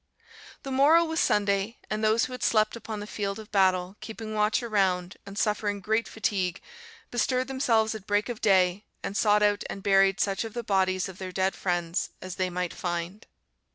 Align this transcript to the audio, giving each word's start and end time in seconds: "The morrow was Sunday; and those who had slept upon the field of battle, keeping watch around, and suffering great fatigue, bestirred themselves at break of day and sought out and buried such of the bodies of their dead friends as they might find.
"The 0.63 0.71
morrow 0.71 1.05
was 1.05 1.19
Sunday; 1.19 1.77
and 1.87 2.03
those 2.03 2.25
who 2.25 2.31
had 2.33 2.41
slept 2.41 2.75
upon 2.75 3.01
the 3.01 3.05
field 3.05 3.37
of 3.37 3.51
battle, 3.51 3.97
keeping 4.01 4.33
watch 4.33 4.63
around, 4.63 5.17
and 5.27 5.37
suffering 5.37 5.79
great 5.79 6.07
fatigue, 6.07 6.59
bestirred 7.11 7.47
themselves 7.47 7.93
at 7.93 8.07
break 8.07 8.27
of 8.27 8.41
day 8.41 8.85
and 9.03 9.15
sought 9.15 9.43
out 9.43 9.63
and 9.69 9.83
buried 9.83 10.19
such 10.19 10.43
of 10.43 10.55
the 10.55 10.63
bodies 10.63 11.07
of 11.07 11.19
their 11.19 11.31
dead 11.31 11.53
friends 11.53 12.09
as 12.19 12.37
they 12.37 12.49
might 12.49 12.73
find. 12.73 13.27